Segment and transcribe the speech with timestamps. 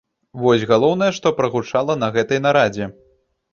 [0.45, 2.91] Вось галоўнае, што прагучала на гэтай нарадзе.